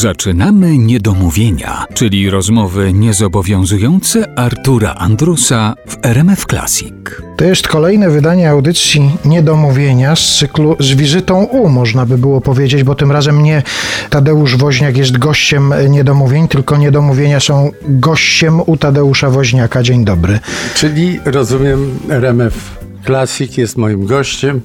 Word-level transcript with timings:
Zaczynamy 0.00 0.78
niedomówienia, 0.78 1.84
czyli 1.94 2.30
rozmowy 2.30 2.92
niezobowiązujące 2.92 4.38
Artura 4.38 4.94
Andrusa 4.94 5.74
w 5.86 5.96
RMF 6.02 6.46
Classic. 6.46 6.92
To 7.36 7.44
jest 7.44 7.68
kolejne 7.68 8.10
wydanie 8.10 8.50
audycji 8.50 9.10
Niedomówienia 9.24 10.16
z 10.16 10.38
cyklu 10.38 10.76
z 10.80 10.94
wizytą 10.94 11.44
U, 11.44 11.68
można 11.68 12.06
by 12.06 12.18
było 12.18 12.40
powiedzieć, 12.40 12.82
bo 12.84 12.94
tym 12.94 13.12
razem 13.12 13.42
nie 13.42 13.62
Tadeusz 14.10 14.56
Woźniak 14.56 14.96
jest 14.96 15.18
gościem 15.18 15.74
Niedomówień, 15.88 16.48
tylko 16.48 16.76
Niedomówienia 16.76 17.40
są 17.40 17.70
gościem 17.88 18.60
u 18.66 18.76
Tadeusza 18.76 19.30
Woźniaka. 19.30 19.82
Dzień 19.82 20.04
dobry. 20.04 20.40
Czyli 20.74 21.20
rozumiem, 21.24 21.98
RMF 22.08 22.78
Classic 23.06 23.56
jest 23.56 23.76
moim 23.76 24.06
gościem, 24.06 24.60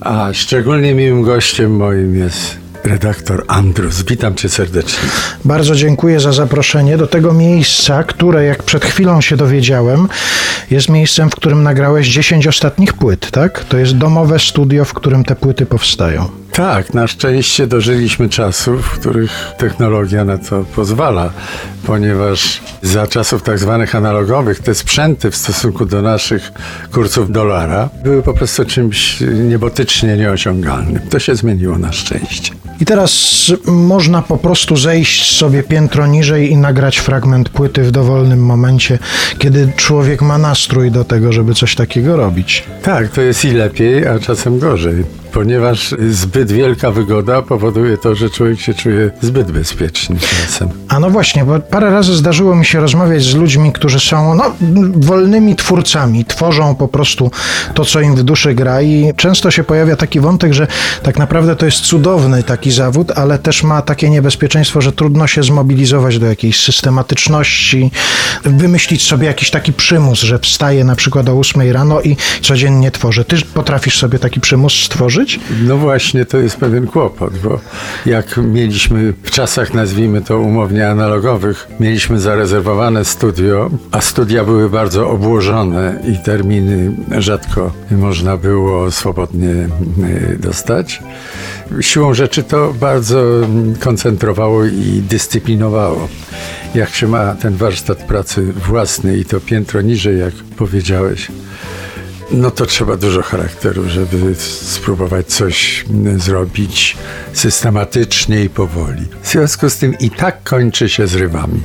a 0.00 0.28
szczególnie 0.32 0.94
miłym 0.94 1.22
gościem 1.22 1.76
moim 1.76 2.16
jest 2.16 2.59
redaktor 2.84 3.44
Andrus. 3.48 4.02
Witam 4.02 4.34
cię 4.34 4.48
serdecznie. 4.48 5.08
Bardzo 5.44 5.74
dziękuję 5.74 6.20
za 6.20 6.32
zaproszenie 6.32 6.96
do 6.96 7.06
tego 7.06 7.32
miejsca, 7.32 8.04
które 8.04 8.44
jak 8.44 8.62
przed 8.62 8.84
chwilą 8.84 9.20
się 9.20 9.36
dowiedziałem, 9.36 10.08
jest 10.70 10.88
miejscem, 10.88 11.30
w 11.30 11.34
którym 11.34 11.62
nagrałeś 11.62 12.08
10 12.08 12.46
ostatnich 12.46 12.92
płyt, 12.92 13.30
tak? 13.30 13.64
To 13.64 13.78
jest 13.78 13.96
domowe 13.96 14.38
studio, 14.38 14.84
w 14.84 14.94
którym 14.94 15.24
te 15.24 15.36
płyty 15.36 15.66
powstają. 15.66 16.39
Tak, 16.52 16.94
na 16.94 17.06
szczęście 17.06 17.66
dożyliśmy 17.66 18.28
czasów, 18.28 18.86
w 18.86 18.98
których 18.98 19.30
technologia 19.58 20.24
na 20.24 20.38
to 20.38 20.64
pozwala, 20.64 21.30
ponieważ 21.86 22.60
za 22.82 23.06
czasów 23.06 23.42
tak 23.42 23.58
zwanych 23.58 23.94
analogowych 23.94 24.60
te 24.60 24.74
sprzęty 24.74 25.30
w 25.30 25.36
stosunku 25.36 25.86
do 25.86 26.02
naszych 26.02 26.52
kursów 26.92 27.32
dolara 27.32 27.88
były 28.04 28.22
po 28.22 28.34
prostu 28.34 28.64
czymś 28.64 29.20
niebotycznie 29.20 30.16
nieosiągalnym. 30.16 31.00
To 31.10 31.18
się 31.18 31.36
zmieniło 31.36 31.78
na 31.78 31.92
szczęście. 31.92 32.52
I 32.80 32.84
teraz 32.84 33.12
można 33.66 34.22
po 34.22 34.36
prostu 34.36 34.76
zejść 34.76 35.36
sobie 35.36 35.62
piętro 35.62 36.06
niżej 36.06 36.50
i 36.50 36.56
nagrać 36.56 36.98
fragment 36.98 37.48
płyty 37.48 37.82
w 37.82 37.90
dowolnym 37.90 38.44
momencie, 38.44 38.98
kiedy 39.38 39.72
człowiek 39.76 40.22
ma 40.22 40.38
nastrój 40.38 40.90
do 40.90 41.04
tego, 41.04 41.32
żeby 41.32 41.54
coś 41.54 41.74
takiego 41.74 42.16
robić. 42.16 42.64
Tak, 42.82 43.08
to 43.08 43.20
jest 43.20 43.44
i 43.44 43.50
lepiej, 43.50 44.06
a 44.06 44.18
czasem 44.18 44.58
gorzej 44.58 45.19
ponieważ 45.32 45.94
zbyt 46.10 46.52
wielka 46.52 46.90
wygoda 46.90 47.42
powoduje 47.42 47.98
to, 47.98 48.14
że 48.14 48.30
człowiek 48.30 48.60
się 48.60 48.74
czuje 48.74 49.10
zbyt 49.20 49.50
bezpieczny 49.50 50.16
czasem. 50.18 50.68
A 50.88 51.00
no 51.00 51.10
właśnie, 51.10 51.44
bo 51.44 51.58
parę 51.60 51.90
razy 51.90 52.16
zdarzyło 52.16 52.54
mi 52.54 52.64
się 52.64 52.80
rozmawiać 52.80 53.22
z 53.22 53.34
ludźmi, 53.34 53.72
którzy 53.72 54.00
są 54.00 54.34
no, 54.34 54.52
wolnymi 54.94 55.56
twórcami, 55.56 56.24
tworzą 56.24 56.74
po 56.74 56.88
prostu 56.88 57.30
to, 57.74 57.84
co 57.84 58.00
im 58.00 58.16
w 58.16 58.22
duszy 58.22 58.54
gra 58.54 58.82
i 58.82 59.12
często 59.16 59.50
się 59.50 59.64
pojawia 59.64 59.96
taki 59.96 60.20
wątek, 60.20 60.52
że 60.52 60.66
tak 61.02 61.18
naprawdę 61.18 61.56
to 61.56 61.66
jest 61.66 61.80
cudowny 61.80 62.42
taki 62.42 62.70
zawód, 62.70 63.10
ale 63.10 63.38
też 63.38 63.62
ma 63.62 63.82
takie 63.82 64.10
niebezpieczeństwo, 64.10 64.80
że 64.80 64.92
trudno 64.92 65.26
się 65.26 65.42
zmobilizować 65.42 66.18
do 66.18 66.26
jakiejś 66.26 66.60
systematyczności, 66.60 67.90
wymyślić 68.44 69.02
sobie 69.02 69.26
jakiś 69.26 69.50
taki 69.50 69.72
przymus, 69.72 70.20
że 70.20 70.38
wstaje 70.38 70.84
na 70.84 70.96
przykład 70.96 71.28
o 71.28 71.32
8 71.32 71.72
rano 71.72 72.00
i 72.00 72.16
codziennie 72.42 72.90
tworzę. 72.90 73.24
Ty 73.24 73.36
potrafisz 73.54 73.98
sobie 73.98 74.18
taki 74.18 74.40
przymus 74.40 74.72
stworzyć? 74.84 75.19
No 75.62 75.76
właśnie, 75.76 76.24
to 76.24 76.38
jest 76.38 76.56
pewien 76.56 76.86
kłopot, 76.86 77.38
bo 77.38 77.60
jak 78.06 78.36
mieliśmy 78.36 79.12
w 79.22 79.30
czasach, 79.30 79.74
nazwijmy 79.74 80.22
to 80.22 80.38
umownie 80.38 80.88
analogowych, 80.88 81.68
mieliśmy 81.80 82.20
zarezerwowane 82.20 83.04
studio, 83.04 83.70
a 83.92 84.00
studia 84.00 84.44
były 84.44 84.70
bardzo 84.70 85.10
obłożone 85.10 86.02
i 86.12 86.24
terminy 86.24 86.92
rzadko 87.18 87.72
można 87.90 88.36
było 88.36 88.90
swobodnie 88.90 89.50
e, 89.50 89.68
dostać. 90.38 91.02
Siłą 91.80 92.14
rzeczy 92.14 92.42
to 92.42 92.74
bardzo 92.80 93.22
koncentrowało 93.80 94.64
i 94.64 95.02
dyscyplinowało. 95.08 96.08
Jak 96.74 96.94
się 96.94 97.08
ma 97.08 97.34
ten 97.34 97.56
warsztat 97.56 97.98
pracy 97.98 98.52
własny 98.52 99.18
i 99.18 99.24
to 99.24 99.40
piętro 99.40 99.80
niżej, 99.80 100.18
jak 100.18 100.34
powiedziałeś, 100.56 101.28
no 102.30 102.50
to 102.50 102.66
trzeba 102.66 102.96
dużo 102.96 103.22
charakteru, 103.22 103.88
żeby 103.88 104.34
spróbować 104.58 105.26
coś 105.26 105.84
zrobić 106.16 106.96
systematycznie 107.32 108.44
i 108.44 108.48
powoli. 108.48 109.04
W 109.22 109.28
związku 109.28 109.70
z 109.70 109.76
tym 109.76 109.98
i 109.98 110.10
tak 110.10 110.42
kończy 110.42 110.88
się 110.88 111.06
zrywami. 111.06 111.62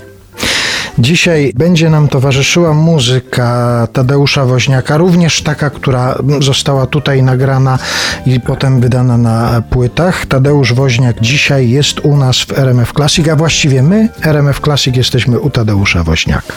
Dzisiaj 0.99 1.51
będzie 1.55 1.89
nam 1.89 2.07
towarzyszyła 2.07 2.73
muzyka 2.73 3.87
Tadeusza 3.93 4.45
Woźniaka, 4.45 4.97
również 4.97 5.41
taka, 5.41 5.69
która 5.69 6.17
została 6.39 6.85
tutaj 6.85 7.23
nagrana 7.23 7.79
i 8.25 8.39
potem 8.39 8.81
wydana 8.81 9.17
na 9.17 9.61
płytach. 9.69 10.25
Tadeusz 10.25 10.73
Woźniak 10.73 11.21
dzisiaj 11.21 11.69
jest 11.69 11.99
u 11.99 12.17
nas 12.17 12.37
w 12.37 12.51
RMF 12.51 12.93
Classic, 12.93 13.27
a 13.27 13.35
właściwie 13.35 13.83
my, 13.83 14.09
RMF 14.21 14.61
Classic, 14.61 14.97
jesteśmy 14.97 15.39
u 15.39 15.49
Tadeusza 15.49 16.03
Woźniaka. 16.03 16.53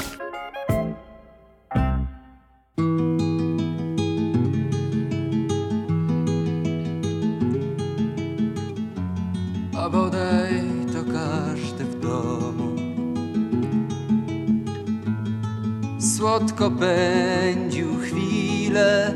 Słodko 16.18 16.70
pędził 16.70 17.96
chwilę 17.96 19.14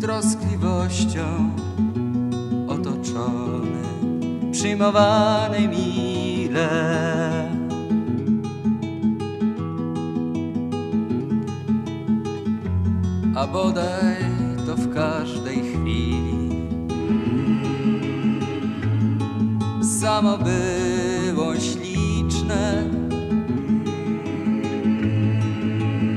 troskliwością 0.00 1.50
otoczony, 2.68 3.82
przyjmowany 4.52 5.68
mile. 5.68 6.68
A 13.36 13.46
bodaj 13.46 14.16
to 14.66 14.76
w 14.76 14.94
każdej 14.94 15.56
chwili 15.56 15.71
samo 20.22 20.38
było 20.38 21.54
śliczne 21.60 22.84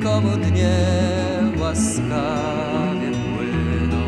komu 0.04 0.38
dnie 0.38 0.78
łaskawie 1.60 3.12
płyną, 3.12 4.04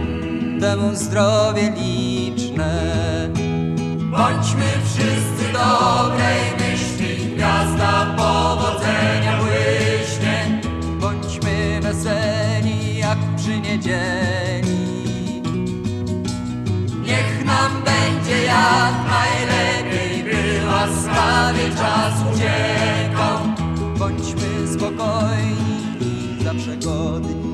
temu 0.59 0.95
zdrowie 0.95 1.73
liczne. 1.77 2.99
Bądźmy 4.11 4.65
wszyscy 4.85 5.36
czas 21.75 22.13
uciekał. 22.33 23.39
Bądźmy 24.00 24.67
spokojni 24.73 26.44
zawsze 26.44 26.78
godni. 26.78 27.47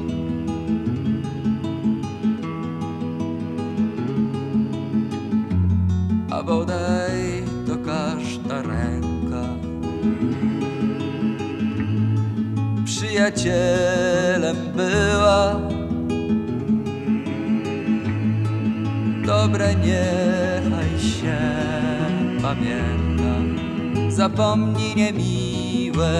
A 6.31 6.43
bodaj 6.43 7.43
to 7.67 7.75
każda 7.85 8.61
ręka 8.61 9.43
przyjacielem 12.85 14.57
była. 14.75 15.59
Dobre 19.25 19.75
niechaj 19.75 20.99
się 20.99 21.37
pamięta, 22.41 23.62
zapomnij 24.13 24.95
niemiłe. 24.95 26.13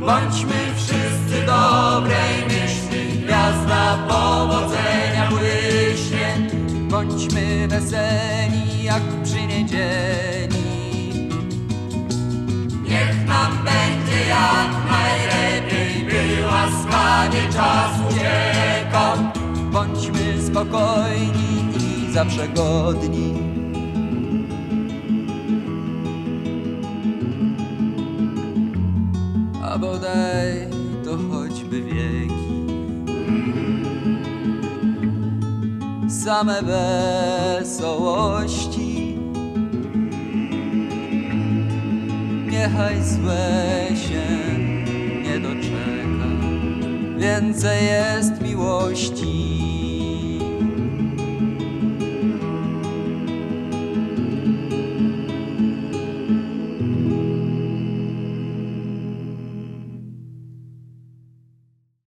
Bądźmy 0.00 0.54
wszyscy 0.76 1.46
dobrej 1.46 2.44
myśli, 2.48 3.18
gwiazda 3.24 3.98
powodzenia 4.08 5.28
błyśnie. 5.30 6.48
Bądźmy 6.90 7.68
weseli 7.68 8.82
jak 8.82 9.02
przy 9.24 9.46
niedzieli. 9.46 10.64
Niech 12.82 13.26
nam 13.26 13.52
będzie 13.64 14.28
jak 14.28 14.70
najlepiej, 14.90 16.04
by 16.04 16.46
łaskawie 16.46 17.52
czas 17.52 17.90
uciekał. 18.10 19.16
Bądźmy 19.72 20.42
spokojni 20.46 21.68
i 21.76 22.12
zawsze 22.12 22.48
godni. 22.48 23.43
daj, 30.04 30.68
to 31.04 31.12
choćby 31.30 31.82
wieki. 31.82 32.54
Same 36.24 36.62
wesołości, 37.62 38.38
niechaj 42.50 43.02
złe 43.02 43.86
się 44.04 44.26
nie 45.24 45.40
doczeka. 45.40 46.28
Więcej 47.18 47.86
jest 47.86 48.42
miłości. 48.42 49.53